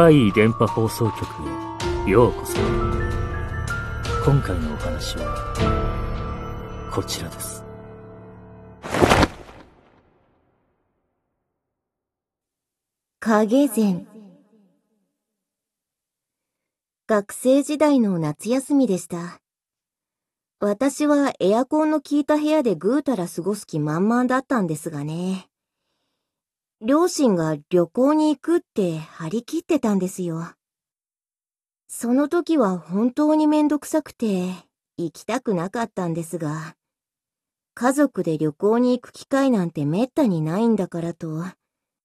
[0.00, 1.26] 怪異電波放送局
[2.06, 2.56] へようこそ。
[4.24, 7.64] 今回のお話は、こちらです。
[13.18, 14.06] 影禅
[17.08, 19.40] 学生時代の夏休みでした。
[20.60, 25.48] 私はエアコンの効いた部屋でぐうたら過ごす気満々だったんですがね。
[26.80, 30.52] 両親が旅行に行くって張り切ってたんですよ。
[31.88, 34.52] その時は本当にめんどくさくて
[34.96, 36.76] 行きたくなかったんですが、
[37.74, 41.42] 家族で旅行に行く機会なんてめったにないんだからと、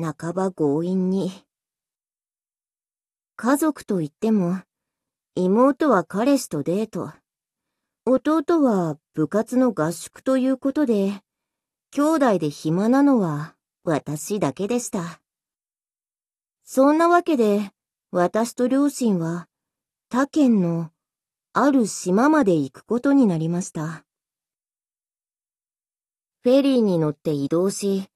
[0.00, 1.30] 半ば強引に。
[3.36, 4.60] 家族といっても、
[5.36, 7.12] 妹は彼氏とデート。
[8.04, 11.20] 弟は部活の合宿ということで、
[11.92, 13.55] 兄弟で暇なのは
[13.88, 15.20] 私だけでした。
[16.64, 17.70] そんなわけで、
[18.10, 19.46] 私と両親は
[20.10, 20.90] 他県の
[21.52, 24.04] ある島まで行くことになりました。
[26.42, 28.08] フェリーに乗って移動し、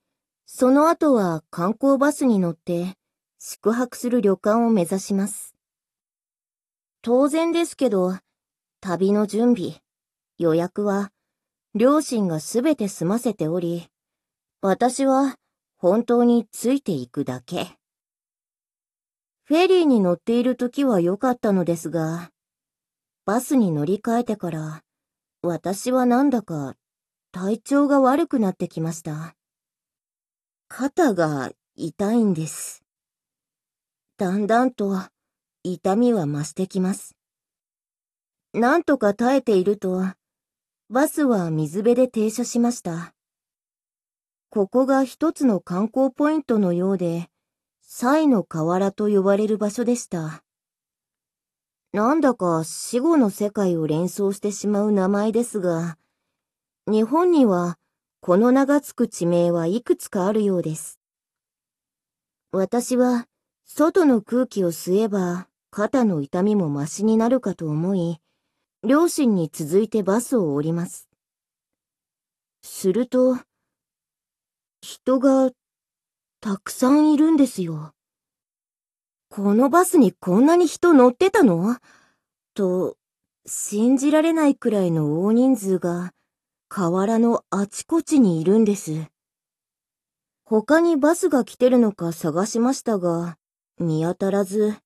[0.45, 2.97] その後は観光バスに乗って
[3.39, 5.55] 宿泊する旅館を目指します。
[7.01, 8.19] 当然ですけど、
[8.81, 9.77] 旅の準備、
[10.37, 11.13] 予約は、
[11.77, 13.87] 両親がすべて済ませており、
[14.63, 15.37] 私は
[15.83, 17.79] 本当についていくだけ。
[19.45, 22.31] フェリーに乗っている時は良かったのですが、
[23.25, 24.83] バスに乗り換えてから、
[25.41, 26.77] 私はなんだか
[27.33, 29.35] 体調が悪くなってきました。
[30.69, 32.85] 肩が痛いんです。
[34.19, 34.95] だんだんと
[35.63, 37.17] 痛みは増してきます。
[38.53, 40.05] なんとか耐えていると、
[40.91, 43.15] バスは水辺で停車しました。
[44.53, 47.29] ここが一つの観光ポイントのようで、
[47.83, 50.43] サイの河原と呼ばれる場所でした。
[51.93, 55.99] なんだか死後の世界を連想してしまう名前ですが、
[56.89, 57.79] 日本には
[58.21, 60.99] この名がつく地名はいくつかあるようです。
[62.51, 63.29] 私は
[63.65, 68.19] 外の空気を吸えば肩の痛みもマシになるかと思い、
[68.83, 71.09] 両親に続いてバスを降ります。
[72.63, 73.39] すると、
[74.83, 75.51] 人が
[76.41, 77.93] たくさんいるんですよ。
[79.29, 81.77] このバスにこんなに人乗ってたの？
[82.55, 82.97] と、
[83.47, 86.13] 信じられないくらいの大人数が
[86.69, 89.07] 河原のあちこちにいるんです。
[90.45, 93.37] 他にバスが来てるのか探しましたが、
[93.79, 94.77] 見当たらず。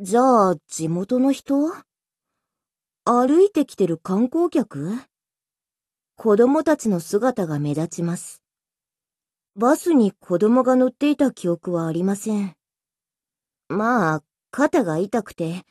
[0.00, 1.72] じゃあ、地元の人？
[3.04, 4.98] 歩いてきてる観光客？
[6.16, 8.40] 子供たちの姿が目立ちます。
[9.56, 12.56] バスに子供が乗っていた記憶はありません。
[13.68, 15.64] まあ、肩が痛くて、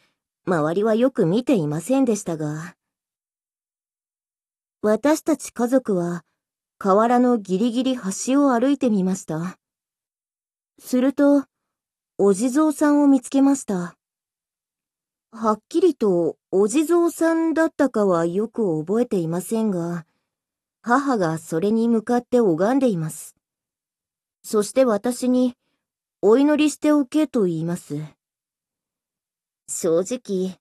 [0.45, 2.75] 周りはよく見ていませんでしたが。
[4.81, 6.23] 私たち家族は、
[6.77, 9.57] 河原のギリギリ端を歩いてみました。
[10.79, 11.43] すると、
[12.17, 13.97] お地蔵さんを見つけました。
[15.33, 20.05] はっきりとお地蔵さんだったかはよく覚えていませんが、
[20.81, 23.35] 母がそれに向かって拝んでいます。
[24.43, 25.55] そして私に、
[26.21, 27.99] お祈りしておけと言います。
[29.67, 30.59] 正直、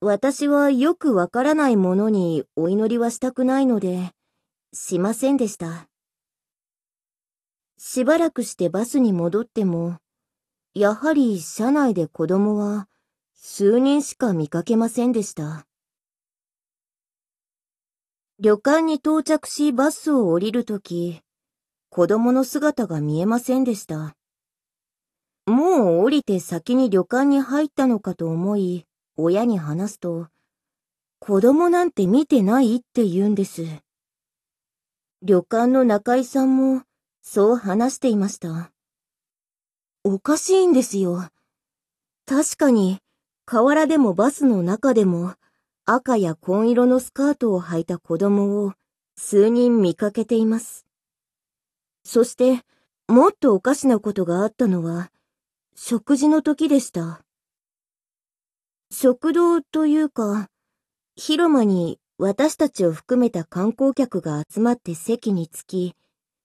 [0.00, 4.12] 私はよくわからないものにお祈りはしたくないので、
[4.72, 5.88] しませんでした。
[7.78, 9.98] しばらくしてバスに戻っても、
[10.74, 12.88] やはり車内で子供は
[13.34, 15.66] 数人しか見かけませんでした。
[18.40, 21.20] 旅館に到着しバスを降りるとき、
[21.90, 24.14] 子供の姿が見えませんでした。
[25.46, 30.28] もう降りて先に旅館に入ったのかと思い、親に話すと、
[31.20, 33.64] 子供なんて見てないって言うんです。
[35.22, 36.82] 旅館の中井さんも、
[37.22, 38.70] そう話していました。
[40.04, 41.28] おかしいんですよ。
[42.26, 43.00] 確かに、
[43.46, 45.34] 河原でもバスの中でも、
[45.86, 48.74] 赤や紺色のスカートを履いた子供を
[49.16, 50.87] 数人見かけています。
[52.08, 52.62] そして、
[53.06, 55.12] もっとおかしなことがあったのは、
[55.76, 57.22] 食事の時でした。
[58.90, 60.48] 食堂というか、
[61.16, 65.94] 広間に私たちを含めた観光客が集まって席に着き、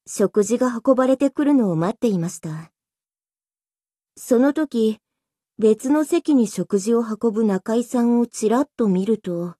[0.05, 2.73] 食事が運ばれてくるのを待っていました。
[4.17, 4.97] その時、
[5.59, 9.55] 別の席に食事を運ぶ中井さんをちらっと見ると、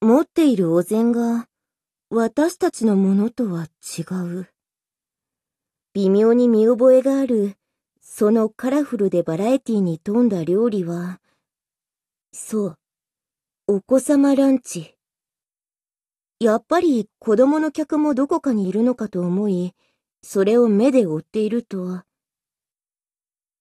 [0.00, 1.48] 持っているお膳が
[2.10, 3.66] 私たちのものとは
[3.98, 4.48] 違う。
[5.92, 7.58] 微妙に見覚えがある
[8.00, 11.20] そのカラフルでバラエティに富んだ料理は、
[12.32, 12.78] そう、
[13.66, 14.96] お子様ランチ。
[16.40, 19.74] やっぱり子供の客もどこかにいるのかと思い、
[20.22, 22.02] それを目で追っていると、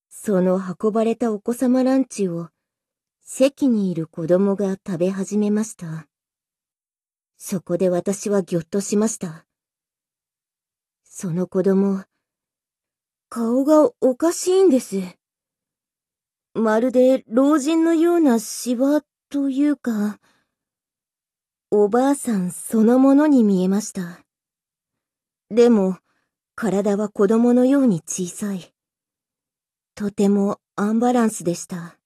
[0.10, 2.48] その運ばれたお子様ランチを
[3.22, 6.07] 席にいる子供が食べ始めました。
[7.38, 9.46] そこで私はぎょっとしました。
[11.04, 12.04] その子供、
[13.30, 15.02] 顔がおかしいんです。
[16.54, 20.20] まるで老人のような芝というか、
[21.70, 24.26] おばあさんそのものに見えました。
[25.52, 25.98] でも、
[26.56, 28.74] 体は子供のように小さい。
[29.94, 32.00] とてもアンバランスでした。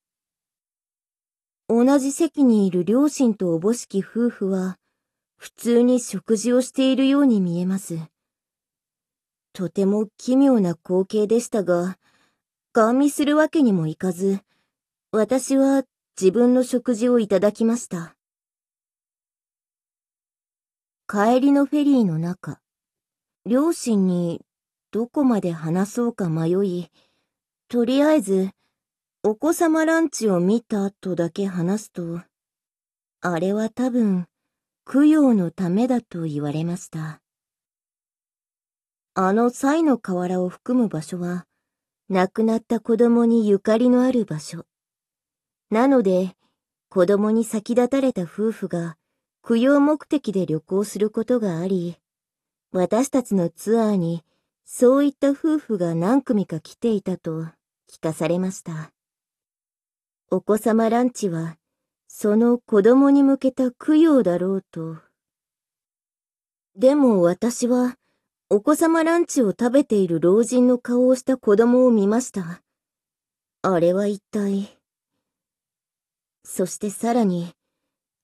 [1.69, 4.77] 同じ席にいる両親とおぼしき夫婦は、
[5.41, 7.97] 普通に食事をしているように見えます。
[9.53, 11.97] とても奇妙な光景でしたが、
[12.73, 14.41] ガン見するわけにもいかず、
[15.11, 15.81] 私は
[16.15, 18.15] 自分の食事をいただきました。
[21.07, 22.61] 帰りのフェリーの中、
[23.47, 24.45] 両親に
[24.91, 26.89] どこまで話そうか迷い、
[27.67, 28.51] とりあえず、
[29.23, 32.21] お子様ランチを見たとだけ話すと、
[33.21, 34.27] あれは多分、
[34.85, 37.21] 供養のためだと言われました。
[39.13, 41.45] あのイの河原を含む場所は、
[42.09, 44.65] 亡くなった子供にゆかりのある場所。
[45.69, 46.35] なので、
[46.89, 48.97] 子供に先立たれた夫婦が
[49.41, 51.95] 供養目的で旅行することがあり、
[52.73, 54.23] 私たちのツアーに
[54.65, 57.43] そういった夫婦が何組か来ていたと
[57.89, 58.91] 聞かされました。
[60.29, 61.57] お子様ランチは、
[62.13, 64.97] その子供に向けた供養だろうと。
[66.75, 67.95] でも私は、
[68.49, 72.61] お子様ランチを食べている老人の顔をした子供を見ました。
[73.61, 74.77] あれは一体？
[76.43, 77.53] そしてさらに、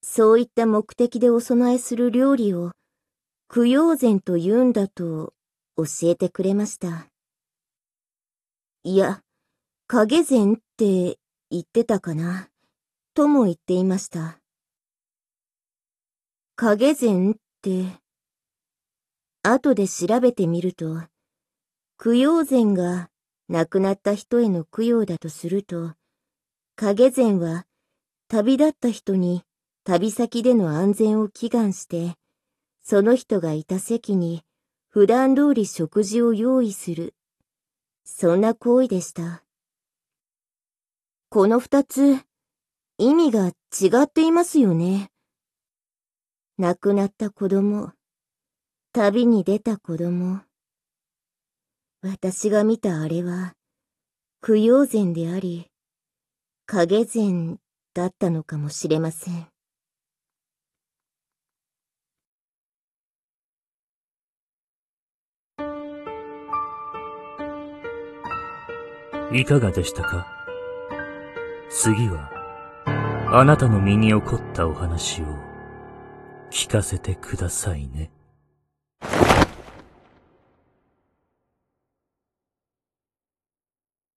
[0.04, 2.74] そういった目的でお供えする料理を、
[3.52, 5.34] 供養膳と言うんだと
[5.78, 7.08] 教えてくれました。
[8.84, 9.22] いや、
[9.88, 11.18] 影膳って
[11.50, 12.50] 言ってたかな、
[13.18, 14.38] とも言っていました。
[16.56, 17.86] 影膳って、
[19.42, 21.02] 後で調べてみると、
[21.98, 23.10] 供養膳が
[23.50, 25.96] 亡くなった人への供養だとすると、
[26.76, 27.66] 影膳は
[28.28, 29.42] 旅立った人に
[29.84, 32.14] 旅先での安全を祈願して、
[32.84, 34.44] その人がいた席に
[34.90, 37.16] 普段通り食事を用意する。
[38.06, 39.44] そんな行為でした。
[41.30, 42.27] この二つ、
[43.00, 43.52] 意味が違
[44.06, 45.12] っていますよね。
[46.58, 47.92] 亡くなった子供、
[48.92, 50.42] 旅に出た子供。
[52.02, 53.54] 私が見たあれは、
[54.42, 55.68] 供養膳であり、
[56.66, 57.60] 影膳
[57.94, 59.48] だったのかもしれません。
[69.34, 70.26] いかがでしたか？
[71.70, 72.32] 次は、
[73.30, 75.26] あなたの身に起こったお話を
[76.50, 78.10] 聞かせてくださいね。